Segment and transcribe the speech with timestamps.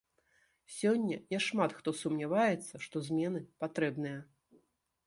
[0.77, 4.19] Сёння няшмат хто сумняваецца, што змены патрэбныя.